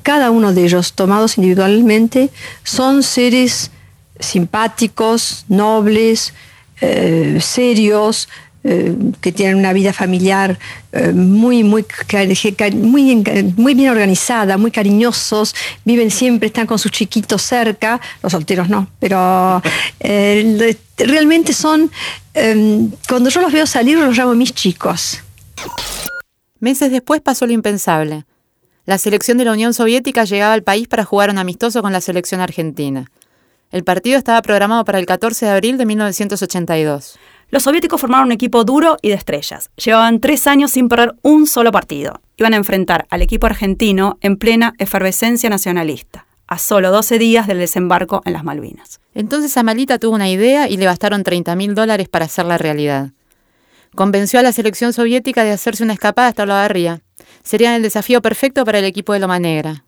cada 0.03 0.31
uno 0.31 0.55
de 0.55 0.65
ellos, 0.65 0.95
tomados 0.95 1.37
individualmente, 1.37 2.31
son 2.65 3.03
seres 3.03 3.71
simpáticos, 4.21 5.45
nobles, 5.49 6.33
eh, 6.81 7.37
serios, 7.43 8.31
eh, 8.71 8.95
que 9.23 9.33
tienen 9.33 9.57
una 9.57 9.73
vida 9.73 9.95
familiar 9.95 10.59
eh, 10.93 11.13
muy, 11.13 11.65
muy, 11.65 11.87
muy, 12.75 13.25
muy 13.57 13.75
bien 13.75 13.89
organizada, 13.89 14.59
muy 14.59 14.71
cariñosos, 14.71 15.55
viven 15.87 16.11
siempre, 16.11 16.49
están 16.49 16.67
con 16.67 16.79
sus 16.79 16.91
chiquitos 16.91 17.41
cerca, 17.41 17.99
los 18.23 18.31
solteros 18.31 18.69
no, 18.69 18.87
pero 18.99 19.63
eh, 20.01 20.77
realmente 20.99 21.55
son, 21.55 21.91
cuando 23.09 23.31
yo 23.31 23.41
los 23.41 23.53
veo 23.53 23.65
salir, 23.65 23.97
los 23.97 24.15
llamo 24.15 24.35
mis 24.35 24.53
chicos. 24.53 25.21
Meses 26.61 26.91
después 26.91 27.23
pasó 27.23 27.47
lo 27.47 27.55
impensable. 27.55 28.27
La 28.85 28.99
selección 28.99 29.39
de 29.39 29.47
la 29.47 29.53
Unión 29.53 29.73
Soviética 29.73 30.25
llegaba 30.25 30.53
al 30.53 30.63
país 30.63 30.89
para 30.89 31.05
jugar 31.05 31.31
un 31.31 31.39
amistoso 31.39 31.81
con 31.81 31.95
la 31.95 32.03
selección 32.03 32.43
argentina. 32.43 33.11
El 33.71 33.83
partido 33.83 34.19
estaba 34.19 34.43
programado 34.43 34.85
para 34.85 34.99
el 34.99 35.07
14 35.07 35.47
de 35.47 35.53
abril 35.53 35.79
de 35.79 35.87
1982. 35.87 37.19
Los 37.51 37.63
soviéticos 37.63 38.01
formaron 38.01 38.27
un 38.27 38.33
equipo 38.33 38.65
duro 38.65 38.99
y 39.01 39.09
de 39.09 39.15
estrellas. 39.15 39.71
Llevaban 39.83 40.21
tres 40.21 40.47
años 40.47 40.71
sin 40.73 40.89
perder 40.89 41.15
un 41.23 41.47
solo 41.47 41.73
partido. 41.73 42.21
Iban 42.37 42.53
a 42.53 42.59
enfrentar 42.59 43.07
al 43.09 43.23
equipo 43.23 43.47
argentino 43.47 44.19
en 44.21 44.37
plena 44.37 44.75
efervescencia 44.79 45.49
nacionalista. 45.49 46.27
a 46.51 46.59
solo 46.59 46.91
12 46.91 47.19
días 47.19 47.47
del 47.47 47.59
desembarco 47.59 48.23
en 48.25 48.33
las 48.33 48.43
Malvinas. 48.43 49.01
Entonces 49.15 49.55
Amalita 49.59 49.99
tuvo 49.99 50.15
una 50.15 50.31
idea 50.31 50.67
y 50.67 50.79
le 50.79 50.87
bastaron 50.87 51.23
30 51.23 51.55
mil 51.57 51.75
dólares 51.75 52.09
para 52.09 52.25
hacerla 52.25 52.57
realidad. 52.57 53.11
Convenció 53.95 54.41
a 54.41 54.43
la 54.43 54.53
selección 54.53 54.95
soviética 54.95 55.45
de 55.45 55.53
hacerse 55.53 55.85
una 55.85 55.93
escapada 55.93 56.29
hasta 56.29 56.45
Olavarría. 56.45 57.03
Sería 57.43 57.77
el 57.77 57.83
desafío 57.83 58.23
perfecto 58.23 58.65
para 58.65 58.79
el 58.79 58.87
equipo 58.87 59.13
de 59.13 59.19
Loma 59.19 59.39
Negra. 59.39 59.85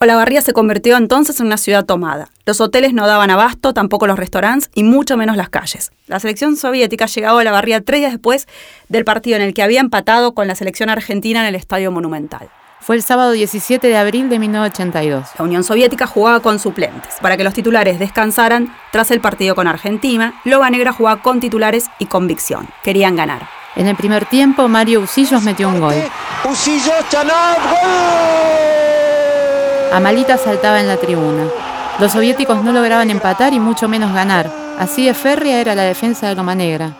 Olavarría 0.00 0.42
se 0.42 0.52
convirtió 0.52 0.96
entonces 0.96 1.40
en 1.40 1.46
una 1.46 1.56
ciudad 1.56 1.84
tomada. 1.84 2.28
Los 2.46 2.60
hoteles 2.60 2.94
no 2.94 3.06
daban 3.08 3.30
abasto, 3.30 3.74
tampoco 3.74 4.06
los 4.06 4.18
restaurantes 4.18 4.70
y 4.74 4.84
mucho 4.84 5.16
menos 5.16 5.36
las 5.36 5.48
calles. 5.48 5.90
La 6.06 6.20
selección 6.20 6.56
soviética 6.56 7.06
llegaba 7.06 7.38
a 7.38 7.42
Olavarría 7.42 7.80
tres 7.80 8.00
días 8.00 8.12
después 8.12 8.46
del 8.88 9.04
partido 9.04 9.36
en 9.36 9.42
el 9.42 9.54
que 9.54 9.62
había 9.64 9.80
empatado 9.80 10.34
con 10.34 10.46
la 10.46 10.54
selección 10.54 10.88
argentina 10.88 11.40
en 11.40 11.46
el 11.46 11.56
Estadio 11.56 11.90
Monumental. 11.90 12.48
Fue 12.80 12.94
el 12.94 13.02
sábado 13.02 13.32
17 13.32 13.88
de 13.88 13.96
abril 13.96 14.28
de 14.28 14.38
1982. 14.38 15.30
La 15.36 15.44
Unión 15.44 15.64
Soviética 15.64 16.06
jugaba 16.06 16.38
con 16.38 16.60
suplentes. 16.60 17.16
Para 17.20 17.36
que 17.36 17.42
los 17.42 17.52
titulares 17.52 17.98
descansaran 17.98 18.72
tras 18.92 19.10
el 19.10 19.20
partido 19.20 19.56
con 19.56 19.66
Argentina, 19.66 20.40
Loba 20.44 20.70
Negra 20.70 20.92
jugaba 20.92 21.20
con 21.22 21.40
titulares 21.40 21.86
y 21.98 22.06
convicción. 22.06 22.68
Querían 22.84 23.16
ganar. 23.16 23.48
En 23.74 23.88
el 23.88 23.96
primer 23.96 24.26
tiempo, 24.26 24.68
Mario 24.68 25.00
Usillos 25.00 25.42
metió 25.42 25.68
un 25.68 25.80
gol. 25.80 25.94
Usillos, 26.44 27.08
Chanab, 27.10 27.58
gol. 27.58 28.77
Amalita 29.92 30.36
saltaba 30.36 30.80
en 30.80 30.88
la 30.88 30.98
tribuna. 30.98 31.48
Los 31.98 32.12
soviéticos 32.12 32.62
no 32.62 32.72
lograban 32.72 33.10
empatar 33.10 33.54
y 33.54 33.58
mucho 33.58 33.88
menos 33.88 34.12
ganar. 34.12 34.50
Así 34.78 35.06
de 35.06 35.14
férrea 35.14 35.60
era 35.60 35.74
la 35.74 35.82
defensa 35.82 36.28
de 36.28 36.34
Loma 36.34 36.54
Negra. 36.54 36.94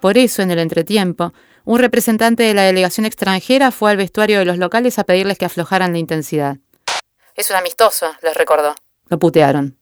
Por 0.00 0.18
eso, 0.18 0.42
en 0.42 0.50
el 0.50 0.58
entretiempo, 0.58 1.32
un 1.64 1.78
representante 1.78 2.42
de 2.42 2.54
la 2.54 2.62
delegación 2.62 3.06
extranjera 3.06 3.70
fue 3.70 3.90
al 3.90 3.96
vestuario 3.96 4.38
de 4.38 4.44
los 4.44 4.58
locales 4.58 4.98
a 4.98 5.04
pedirles 5.04 5.38
que 5.38 5.46
aflojaran 5.46 5.92
la 5.92 5.98
intensidad. 5.98 6.58
Es 7.34 7.50
un 7.50 7.56
amistoso, 7.56 8.14
les 8.22 8.36
recordó. 8.36 8.74
Lo 9.08 9.18
putearon. 9.18 9.78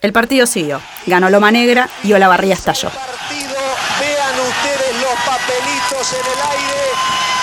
El 0.00 0.12
partido 0.12 0.46
siguió. 0.46 0.80
Ganó 1.06 1.28
Loma 1.30 1.50
Negra 1.50 1.88
y 2.04 2.12
Olavarría 2.12 2.54
estalló. 2.54 2.90
Partido, 2.90 3.58
vean 4.00 4.40
ustedes 4.40 5.02
los 5.02 5.14
papelitos 5.26 6.12
en 6.12 6.26
el 6.32 6.40
aire. 6.52 6.82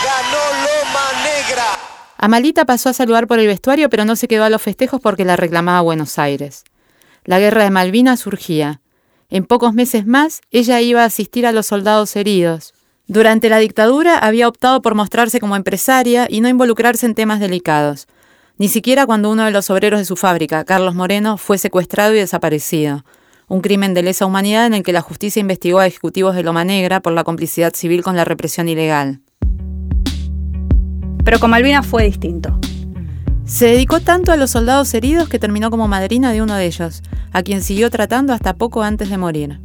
Ganó 0.06 0.44
Loma 0.64 1.24
Negra. 1.24 1.95
Amalita 2.18 2.66
pasó 2.66 2.90
a 2.90 2.94
saludar 2.94 3.28
por 3.28 3.40
el 3.40 3.48
vestuario, 3.48 3.90
pero 3.90 4.06
no 4.06 4.16
se 4.16 4.28
quedó 4.28 4.44
a 4.44 4.50
los 4.50 4.62
festejos 4.62 5.02
porque 5.02 5.26
la 5.26 5.36
reclamaba 5.36 5.82
Buenos 5.82 6.18
Aires. 6.18 6.64
La 7.26 7.40
guerra 7.40 7.64
de 7.64 7.72
Malvinas 7.72 8.22
surgía. 8.22 8.82
En 9.30 9.46
pocos 9.46 9.74
meses 9.74 10.06
más, 10.06 10.42
ella 10.52 10.80
iba 10.82 11.02
a 11.02 11.06
asistir 11.06 11.46
a 11.46 11.52
los 11.52 11.68
soldados 11.68 12.16
heridos. 12.16 12.74
Durante 13.08 13.50
la 13.50 13.60
dictadura 13.60 14.18
había 14.18 14.48
optado 14.48 14.82
por 14.82 14.96
mostrarse 14.96 15.40
como 15.40 15.56
empresaria 15.56 16.28
y 16.30 16.42
no 16.42 16.50
involucrarse 16.50 17.06
en 17.06 17.16
temas 17.16 17.40
delicados, 17.40 18.08
ni 18.58 18.70
siquiera 18.70 19.06
cuando 19.06 19.30
uno 19.30 19.44
de 19.44 19.52
los 19.52 19.70
obreros 19.70 20.00
de 20.00 20.06
su 20.06 20.16
fábrica, 20.16 20.64
Carlos 20.64 20.96
Moreno, 20.96 21.38
fue 21.38 21.58
secuestrado 21.58 22.14
y 22.16 22.20
desaparecido. 22.20 23.04
Un 23.48 23.62
crimen 23.62 23.94
de 23.94 24.02
lesa 24.02 24.26
humanidad 24.26 24.66
en 24.66 24.74
el 24.74 24.84
que 24.84 24.94
la 24.94 25.02
justicia 25.02 25.40
investigó 25.40 25.80
a 25.80 25.88
ejecutivos 25.88 26.36
de 26.36 26.44
Loma 26.44 26.64
Negra 26.64 27.02
por 27.02 27.14
la 27.14 27.24
complicidad 27.24 27.74
civil 27.76 28.02
con 28.02 28.16
la 28.16 28.26
represión 28.26 28.70
ilegal. 28.70 29.20
Pero 31.26 31.40
con 31.40 31.50
Malvinas 31.50 31.86
fue 31.86 32.06
distinto. 32.06 32.58
Se 33.46 33.66
dedicó 33.66 34.00
tanto 34.00 34.32
a 34.32 34.38
los 34.38 34.52
soldados 34.52 34.94
heridos 34.94 35.28
que 35.28 35.40
terminó 35.40 35.70
como 35.70 35.88
madrina 35.88 36.32
de 36.32 36.42
uno 36.42 36.56
de 36.56 36.66
ellos, 36.66 37.02
a 37.34 37.44
quien 37.44 37.62
siguió 37.62 37.90
tratando 37.90 38.32
hasta 38.32 38.54
poco 38.54 38.84
antes 38.84 39.10
de 39.10 39.18
morir. 39.18 39.60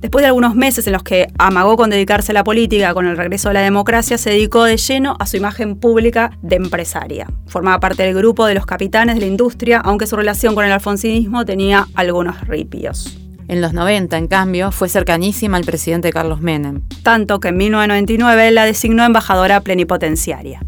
Después 0.00 0.22
de 0.22 0.26
algunos 0.26 0.54
meses 0.54 0.86
en 0.86 0.92
los 0.92 1.02
que 1.02 1.28
amagó 1.38 1.76
con 1.76 1.88
dedicarse 1.88 2.32
a 2.32 2.34
la 2.34 2.44
política 2.44 2.92
con 2.92 3.06
el 3.06 3.16
regreso 3.16 3.48
de 3.48 3.54
la 3.54 3.62
democracia, 3.62 4.18
se 4.18 4.30
dedicó 4.30 4.64
de 4.64 4.76
lleno 4.76 5.16
a 5.18 5.26
su 5.26 5.36
imagen 5.38 5.76
pública 5.76 6.36
de 6.42 6.56
empresaria. 6.56 7.26
Formaba 7.46 7.80
parte 7.80 8.02
del 8.02 8.14
grupo 8.14 8.44
de 8.44 8.54
los 8.54 8.66
capitanes 8.66 9.14
de 9.14 9.22
la 9.22 9.28
industria, 9.28 9.78
aunque 9.78 10.06
su 10.06 10.16
relación 10.16 10.54
con 10.54 10.66
el 10.66 10.72
alfonsinismo 10.72 11.44
tenía 11.44 11.88
algunos 11.94 12.40
ripios. 12.46 13.18
En 13.48 13.60
los 13.60 13.72
90, 13.72 14.18
en 14.18 14.26
cambio, 14.26 14.72
fue 14.72 14.88
cercanísima 14.88 15.56
al 15.56 15.64
presidente 15.64 16.12
Carlos 16.12 16.40
Menem. 16.40 16.82
Tanto 17.02 17.40
que 17.40 17.48
en 17.48 17.56
1999 17.56 18.50
la 18.50 18.64
designó 18.64 19.04
embajadora 19.04 19.60
plenipotenciaria. 19.60 20.60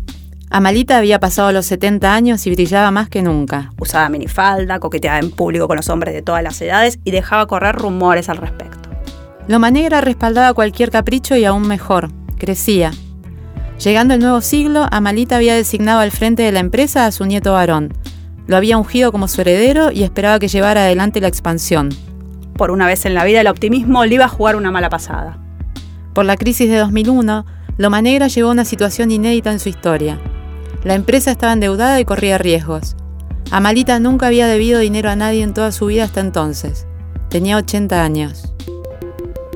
Amalita 0.48 0.96
había 0.96 1.18
pasado 1.18 1.50
los 1.50 1.66
70 1.66 2.14
años 2.14 2.46
y 2.46 2.50
brillaba 2.50 2.90
más 2.90 3.08
que 3.08 3.22
nunca. 3.22 3.72
Usaba 3.80 4.08
minifalda, 4.08 4.78
coqueteaba 4.78 5.18
en 5.18 5.30
público 5.30 5.66
con 5.66 5.76
los 5.76 5.88
hombres 5.88 6.14
de 6.14 6.22
todas 6.22 6.42
las 6.42 6.60
edades 6.60 7.00
y 7.04 7.10
dejaba 7.10 7.46
correr 7.46 7.74
rumores 7.74 8.28
al 8.28 8.36
respecto. 8.36 8.88
Loma 9.48 9.70
Negra 9.70 10.00
respaldaba 10.00 10.54
cualquier 10.54 10.90
capricho 10.90 11.36
y 11.36 11.44
aún 11.44 11.66
mejor, 11.66 12.10
crecía. 12.38 12.92
Llegando 13.82 14.14
el 14.14 14.20
nuevo 14.20 14.40
siglo, 14.40 14.86
Amalita 14.90 15.36
había 15.36 15.54
designado 15.54 16.00
al 16.00 16.12
frente 16.12 16.44
de 16.44 16.52
la 16.52 16.60
empresa 16.60 17.06
a 17.06 17.12
su 17.12 17.26
nieto 17.26 17.52
varón. 17.52 17.92
Lo 18.46 18.56
había 18.56 18.78
ungido 18.78 19.10
como 19.12 19.28
su 19.28 19.40
heredero 19.40 19.90
y 19.90 20.04
esperaba 20.04 20.38
que 20.38 20.48
llevara 20.48 20.82
adelante 20.82 21.20
la 21.20 21.28
expansión. 21.28 21.90
Por 22.56 22.70
una 22.70 22.86
vez 22.86 23.04
en 23.04 23.14
la 23.14 23.24
vida 23.24 23.40
el 23.40 23.48
optimismo 23.48 24.04
le 24.04 24.14
iba 24.14 24.24
a 24.26 24.28
jugar 24.28 24.56
una 24.56 24.70
mala 24.70 24.88
pasada. 24.88 25.38
Por 26.14 26.24
la 26.24 26.36
crisis 26.36 26.70
de 26.70 26.78
2001, 26.78 27.44
Loma 27.76 28.00
Negra 28.00 28.28
llegó 28.28 28.48
a 28.48 28.52
una 28.52 28.64
situación 28.64 29.10
inédita 29.10 29.52
en 29.52 29.60
su 29.60 29.68
historia. 29.68 30.18
La 30.86 30.94
empresa 30.94 31.32
estaba 31.32 31.52
endeudada 31.52 31.98
y 31.98 32.04
corría 32.04 32.38
riesgos. 32.38 32.94
Amalita 33.50 33.98
nunca 33.98 34.28
había 34.28 34.46
debido 34.46 34.78
dinero 34.78 35.10
a 35.10 35.16
nadie 35.16 35.42
en 35.42 35.52
toda 35.52 35.72
su 35.72 35.86
vida 35.86 36.04
hasta 36.04 36.20
entonces. 36.20 36.86
Tenía 37.28 37.56
80 37.56 38.04
años. 38.04 38.54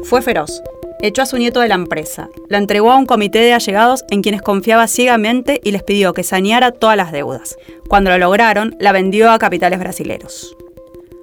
Fue 0.02 0.22
feroz. 0.22 0.60
Echó 1.00 1.22
a 1.22 1.26
su 1.26 1.38
nieto 1.38 1.60
de 1.60 1.68
la 1.68 1.76
empresa. 1.76 2.28
La 2.48 2.58
entregó 2.58 2.90
a 2.90 2.96
un 2.96 3.06
comité 3.06 3.38
de 3.38 3.52
allegados 3.52 4.04
en 4.10 4.22
quienes 4.22 4.42
confiaba 4.42 4.88
ciegamente 4.88 5.60
y 5.62 5.70
les 5.70 5.84
pidió 5.84 6.14
que 6.14 6.24
saneara 6.24 6.72
todas 6.72 6.96
las 6.96 7.12
deudas. 7.12 7.56
Cuando 7.88 8.10
lo 8.10 8.18
lograron, 8.18 8.74
la 8.80 8.90
vendió 8.90 9.30
a 9.30 9.38
capitales 9.38 9.78
brasileros. 9.78 10.56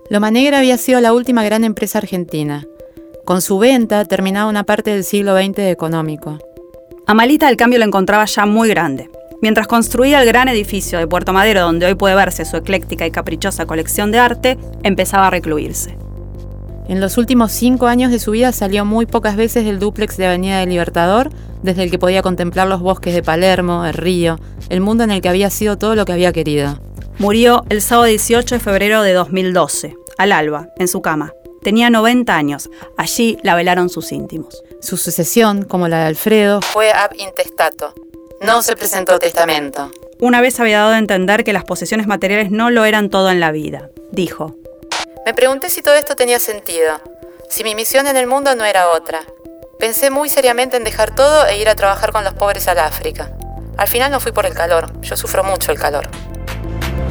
Loma 0.09 0.31
Negra 0.31 0.59
había 0.59 0.77
sido 0.77 1.01
la 1.01 1.11
última 1.11 1.43
gran 1.43 1.65
empresa 1.65 1.97
argentina. 1.97 2.65
Con 3.25 3.41
su 3.41 3.59
venta 3.59 4.05
terminaba 4.05 4.49
una 4.49 4.63
parte 4.63 4.91
del 4.91 5.03
siglo 5.03 5.35
XX 5.35 5.59
económico. 5.63 6.39
Amalita, 7.07 7.49
al 7.49 7.57
cambio, 7.57 7.79
lo 7.79 7.85
encontraba 7.85 8.23
ya 8.23 8.45
muy 8.45 8.69
grande. 8.69 9.09
Mientras 9.39 9.67
construía 9.67 10.19
el 10.21 10.27
gran 10.27 10.47
edificio 10.47 10.97
de 10.97 11.05
Puerto 11.05 11.31
Madero 11.31 11.61
donde 11.61 11.85
hoy 11.85 11.93
puede 11.93 12.15
verse 12.15 12.43
su 12.43 12.57
ecléctica 12.57 13.05
y 13.05 13.11
caprichosa 13.11 13.67
colección 13.67 14.11
de 14.11 14.17
arte, 14.17 14.57
empezaba 14.81 15.27
a 15.27 15.29
recluirse. 15.29 15.95
En 16.87 17.01
los 17.01 17.17
últimos 17.17 17.51
cinco 17.51 17.85
años 17.85 18.11
de 18.11 18.19
su 18.19 18.31
vida 18.31 18.51
salió 18.51 18.83
muy 18.83 19.05
pocas 19.05 19.35
veces 19.35 19.65
del 19.65 19.77
dúplex 19.77 20.17
de 20.17 20.25
Avenida 20.25 20.59
del 20.59 20.69
Libertador, 20.69 21.29
desde 21.61 21.83
el 21.83 21.91
que 21.91 21.99
podía 21.99 22.23
contemplar 22.23 22.67
los 22.67 22.81
bosques 22.81 23.13
de 23.13 23.21
Palermo, 23.21 23.85
el 23.85 23.93
río, 23.93 24.39
el 24.69 24.81
mundo 24.81 25.03
en 25.03 25.11
el 25.11 25.21
que 25.21 25.29
había 25.29 25.51
sido 25.51 25.77
todo 25.77 25.95
lo 25.95 26.05
que 26.05 26.13
había 26.13 26.33
querido. 26.33 26.79
Murió 27.19 27.63
el 27.69 27.81
sábado 27.81 28.07
18 28.07 28.55
de 28.55 28.59
febrero 28.59 29.03
de 29.03 29.13
2012, 29.13 29.95
al 30.17 30.31
alba, 30.31 30.69
en 30.77 30.87
su 30.87 31.01
cama. 31.01 31.33
Tenía 31.61 31.89
90 31.89 32.35
años. 32.35 32.69
Allí 32.97 33.37
la 33.43 33.53
velaron 33.55 33.89
sus 33.89 34.11
íntimos. 34.11 34.63
Su 34.81 34.97
sucesión, 34.97 35.63
como 35.63 35.87
la 35.87 35.99
de 35.99 36.05
Alfredo, 36.05 36.61
fue 36.61 36.91
ab 36.91 37.11
intestato. 37.17 37.93
No 38.41 38.61
se 38.61 38.75
presentó 38.75 39.17
testamento. 39.19 39.91
Una 40.19 40.41
vez 40.41 40.59
había 40.59 40.79
dado 40.79 40.93
a 40.93 40.97
entender 40.97 41.43
que 41.43 41.53
las 41.53 41.63
posesiones 41.63 42.07
materiales 42.07 42.51
no 42.51 42.69
lo 42.69 42.85
eran 42.85 43.09
todo 43.09 43.29
en 43.29 43.39
la 43.39 43.51
vida. 43.51 43.89
Dijo, 44.11 44.55
Me 45.25 45.33
pregunté 45.33 45.69
si 45.69 45.81
todo 45.81 45.95
esto 45.95 46.15
tenía 46.15 46.39
sentido, 46.39 46.99
si 47.49 47.63
mi 47.63 47.75
misión 47.75 48.07
en 48.07 48.17
el 48.17 48.27
mundo 48.27 48.55
no 48.55 48.65
era 48.65 48.89
otra. 48.89 49.21
Pensé 49.79 50.09
muy 50.09 50.29
seriamente 50.29 50.77
en 50.77 50.83
dejar 50.83 51.13
todo 51.13 51.45
e 51.45 51.59
ir 51.59 51.69
a 51.69 51.75
trabajar 51.75 52.11
con 52.11 52.23
los 52.23 52.33
pobres 52.33 52.67
al 52.67 52.79
África. 52.79 53.31
Al 53.77 53.87
final 53.87 54.11
no 54.11 54.19
fui 54.19 54.31
por 54.31 54.45
el 54.45 54.53
calor, 54.53 54.91
yo 55.01 55.15
sufro 55.15 55.43
mucho 55.43 55.71
el 55.71 55.79
calor. 55.79 56.07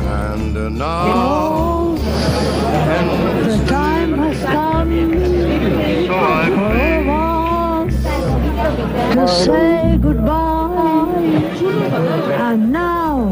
And 0.08 0.78
now 0.78 1.96
The 3.46 3.64
time 3.66 4.18
has 4.18 4.42
come 4.44 6.06
for 6.06 7.10
all 7.10 7.86
to 9.14 9.28
say 9.28 9.98
goodbye. 9.98 10.55
And 11.96 12.72
now, 12.72 13.28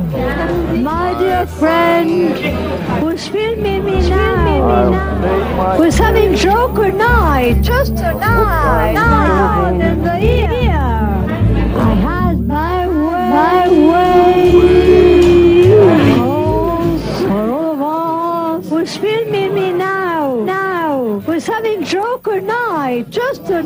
my 0.80 1.14
dear 1.18 1.46
friend, 1.46 2.34
who's 2.98 3.28
filming 3.28 3.84
me 3.84 4.08
now, 4.08 5.76
who's 5.76 5.98
having 5.98 6.34
joke 6.34 6.78
a 6.78 6.90
night, 6.90 7.60
just 7.60 7.92
a 7.92 8.14
night, 8.14 8.94
night 8.94 9.80
in 9.80 10.02
the 10.02 10.18
ear. 10.18 10.70
I 11.76 11.94
had 12.06 12.40
my 12.40 12.88
way, 12.88 13.30
my 13.36 13.68
way. 13.90 14.52
Oh, 16.16 16.98
for 17.20 17.50
all 17.50 17.74
of 17.74 17.82
us 18.62 18.70
who's 18.70 18.96
filming 18.96 19.54
me 19.54 19.72
now, 19.74 20.42
now, 20.42 21.20
who's 21.20 21.46
having 21.46 21.84
joke 21.84 22.26
a 22.28 22.40
night, 22.40 23.10
just 23.10 23.42
a 23.50 23.62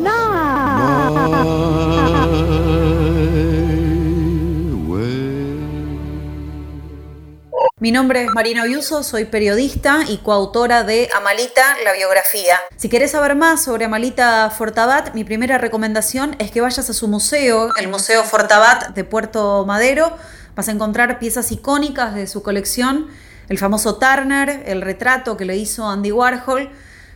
Mi 7.81 7.91
nombre 7.91 8.25
es 8.25 8.29
Marina 8.31 8.63
Oyuso, 8.63 9.03
soy 9.03 9.23
periodista 9.23 10.01
y 10.05 10.17
coautora 10.17 10.83
de 10.83 11.07
Amalita, 11.15 11.77
la 11.85 11.93
biografía. 11.93 12.59
Si 12.75 12.89
querés 12.89 13.11
saber 13.11 13.37
más 13.37 13.63
sobre 13.63 13.85
Amalita 13.85 14.49
Fortabat, 14.49 15.13
mi 15.13 15.23
primera 15.23 15.57
recomendación 15.57 16.35
es 16.39 16.51
que 16.51 16.59
vayas 16.59 16.89
a 16.89 16.93
su 16.93 17.07
museo, 17.07 17.73
el 17.77 17.87
Museo 17.87 18.25
Fortabat 18.25 18.89
de 18.89 19.03
Puerto 19.05 19.65
Madero. 19.65 20.13
Vas 20.57 20.67
a 20.67 20.71
encontrar 20.71 21.19
piezas 21.19 21.53
icónicas 21.53 22.15
de 22.15 22.27
su 22.27 22.43
colección 22.43 23.07
el 23.47 23.57
famoso 23.57 23.95
Turner, 23.95 24.63
el 24.65 24.81
retrato 24.81 25.37
que 25.37 25.45
le 25.45 25.55
hizo 25.55 25.87
Andy 25.87 26.11
Warhol, 26.11 26.69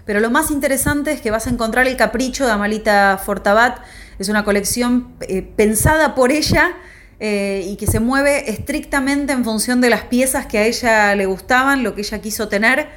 pero 0.06 0.22
lo 0.22 0.32
más 0.32 0.50
interesante 0.50 1.12
es 1.12 1.20
que 1.20 1.30
vas 1.30 1.46
a 1.46 1.50
encontrar 1.50 1.88
el 1.88 1.98
capricho 1.98 2.46
de 2.46 2.54
Amalita 2.54 3.22
Fortabat, 3.24 3.80
es 4.18 4.30
una 4.30 4.46
colección 4.46 5.14
eh, 5.28 5.42
pensada 5.42 6.16
por 6.16 6.32
ella 6.32 6.74
eh, 7.26 7.64
y 7.66 7.78
que 7.78 7.88
se 7.88 8.02
mueve 8.02 8.52
estrictamente 8.52 9.32
en 9.32 9.46
función 9.46 9.80
de 9.80 9.90
las 9.90 10.04
piezas 10.04 10.46
que 10.46 10.58
a 10.58 10.66
ella 10.66 11.16
le 11.16 11.26
gustaban, 11.26 11.82
lo 11.82 11.96
que 11.96 12.02
ella 12.02 12.20
quiso 12.20 12.50
tener, 12.50 12.90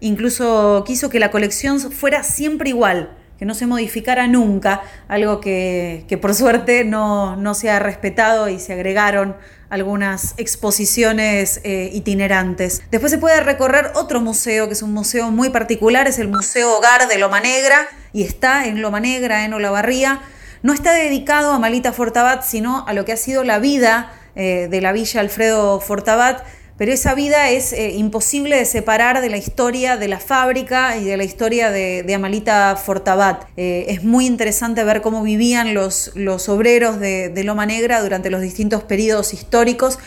incluso 0.00 0.82
quiso 0.84 1.10
que 1.10 1.20
la 1.20 1.30
colección 1.30 1.78
fuera 1.78 2.24
siempre 2.24 2.70
igual 2.70 3.16
que 3.38 3.44
no 3.44 3.54
se 3.54 3.68
modificara 3.68 4.26
nunca, 4.26 4.82
algo 5.06 5.40
que, 5.40 6.18
por 6.20 6.34
suerte 6.34 6.84
no, 6.84 7.36
no, 7.36 7.54
se 7.54 7.70
ha 7.70 7.78
respetado 7.78 8.48
y 8.48 8.58
se 8.58 8.72
agregaron 8.72 9.36
algunas 9.70 10.34
exposiciones 10.38 11.60
eh, 11.62 11.88
itinerantes. 11.92 12.82
Después 12.90 13.12
se 13.12 13.18
puede 13.18 13.40
recorrer 13.42 13.92
otro 13.94 14.20
museo, 14.20 14.66
que 14.66 14.72
es 14.72 14.82
un 14.82 14.92
museo 14.92 15.30
muy 15.30 15.50
particular, 15.50 16.08
es 16.08 16.18
el 16.18 16.26
Museo 16.26 16.78
Hogar 16.78 17.06
de 17.06 17.16
Loma 17.16 17.38
Negra, 17.38 17.86
y 18.12 18.24
está 18.24 18.66
en 18.66 18.82
Loma 18.82 18.98
Negra, 18.98 19.44
en 19.44 19.54
Olavarría. 19.54 20.20
No 20.62 20.72
está 20.72 20.92
dedicado 20.92 21.52
a 21.52 21.58
Malita 21.58 21.92
Fortabat, 21.92 22.42
sino 22.42 22.84
a 22.86 22.92
lo 22.92 23.04
que 23.04 23.12
ha 23.12 23.16
sido 23.16 23.44
la 23.44 23.60
vida 23.60 24.12
eh, 24.34 24.66
de 24.68 24.80
la 24.80 24.92
Villa 24.92 25.20
Alfredo 25.20 25.80
Fortabat, 25.80 26.42
pero 26.76 26.92
esa 26.92 27.14
vida 27.14 27.50
es 27.50 27.72
eh, 27.72 27.92
imposible 27.92 28.56
de 28.56 28.64
separar 28.64 29.20
de 29.20 29.30
la 29.30 29.36
historia 29.36 29.96
de 29.96 30.08
la 30.08 30.18
fábrica 30.18 30.96
y 30.96 31.04
de 31.04 31.16
la 31.16 31.24
historia 31.24 31.70
de, 31.70 32.12
Amalita 32.12 32.74
Fortabat. 32.76 33.44
Eh, 33.56 33.86
es 33.88 34.02
muy 34.02 34.26
interesante 34.26 34.82
ver 34.82 35.00
cómo 35.00 35.22
vivían 35.22 35.74
los, 35.74 36.12
los 36.14 36.48
obreros 36.48 36.98
de, 36.98 37.32
Loma 37.44 37.66
Negra 37.66 38.00
durante 38.02 38.30
los 38.30 38.40
distintos 38.40 38.82
periodos 38.82 39.34
históricos, 39.34 39.98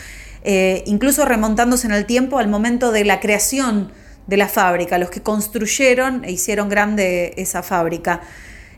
incluso 0.86 1.24
remontándose 1.24 1.86
en 1.86 1.92
el 1.92 2.04
tiempo 2.04 2.38
al 2.38 2.48
momento 2.48 2.90
de 2.90 3.04
la 3.04 3.20
creación 3.20 3.92
de 4.26 4.36
la 4.36 4.48
fábrica, 4.48 4.98
los 4.98 5.10
que 5.10 5.22
construyeron 5.22 6.24
e 6.24 6.32
hicieron 6.32 6.68
grande 6.68 7.32
esa 7.36 7.62
fábrica. 7.62 8.20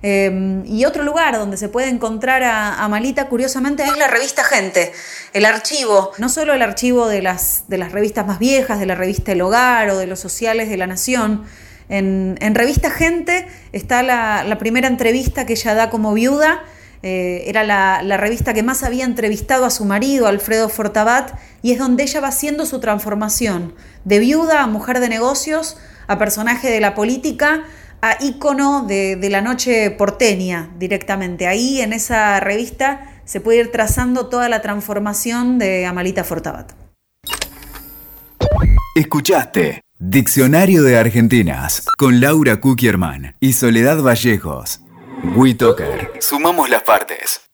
Em, 0.07 0.67
y 0.67 0.85
otro 0.85 1.03
lugar 1.03 1.39
donde 1.39 1.57
se 1.57 1.71
puede 1.71 1.89
encontrar 1.89 2.43
a, 2.45 2.87
Malita, 2.89 3.27
curiosamente, 3.31 3.85
es 3.85 3.97
la 3.97 4.07
revista 4.07 4.45
Gente, 4.45 4.93
el 5.33 5.47
archivo, 5.47 6.13
no 6.19 6.29
solo 6.29 6.53
el 6.53 6.61
archivo 6.61 7.09
de 7.09 7.23
las, 7.23 7.65
de 7.69 7.79
las 7.79 7.91
revistas 7.91 8.27
más 8.27 8.39
viejas, 8.39 8.79
de 8.79 8.85
la 8.85 8.97
revista 8.97 9.33
El 9.33 9.41
Hogar 9.41 9.89
o 9.89 9.97
de 9.97 10.07
los 10.07 10.21
sociales 10.21 10.69
de 10.69 10.77
la 10.77 10.87
Nación. 10.87 11.45
En, 11.89 12.55
revista 12.55 12.91
Gente 12.91 13.47
está 13.73 14.03
la, 14.03 14.59
primera 14.59 14.89
entrevista 14.89 15.47
que 15.47 15.55
ella 15.55 15.75
da 15.75 15.89
como 15.89 16.13
viuda. 16.13 16.63
Eh, 17.03 17.45
era 17.47 17.65
la, 17.65 18.03
la, 18.03 18.19
revista 18.19 18.53
que 18.53 18.63
más 18.63 18.83
había 18.83 19.07
entrevistado 19.07 19.65
a 19.65 19.71
su 19.71 19.87
marido, 19.87 20.27
Alfredo 20.27 20.69
Fortabat, 20.69 21.33
y 21.63 21.73
es 21.73 21.79
donde 21.79 22.03
ella 22.03 22.21
va 22.21 22.29
haciendo 22.29 22.67
su 22.67 22.79
transformación 22.79 23.75
de 24.05 24.19
viuda 24.19 24.61
a 24.61 24.67
mujer 24.67 25.01
de 25.01 25.09
negocios, 25.09 25.79
a 26.09 26.19
personaje 26.19 26.69
de 26.69 26.81
la 26.81 26.95
política, 26.95 27.65
a 28.05 28.19
ícono 28.21 28.85
de, 28.87 29.17
la 29.31 29.41
noche 29.41 29.91
porteña 29.91 30.71
directamente. 30.77 31.47
Ahí 31.47 31.81
en 31.81 31.95
esa 31.95 32.39
revista 32.39 33.21
se 33.25 33.41
puede 33.41 33.61
ir 33.61 33.73
trazando 33.73 34.27
toda 34.27 34.51
la 34.51 34.61
transformación 34.61 35.59
de 35.59 35.87
Amalita 35.87 36.23
Fortabat. 36.23 36.73
Escuchaste 38.95 39.81
Diccionario 39.99 40.83
de 40.83 40.99
Argentinas 40.99 41.87
con 41.97 42.21
Laura 42.21 42.61
Kukierman 42.61 43.37
y 43.41 43.55
Soledad 43.55 44.03
Vallejos. 44.03 44.81
WeToker. 45.35 46.13
Sumamos 46.21 46.69
las 46.69 46.83
partes. 46.83 47.45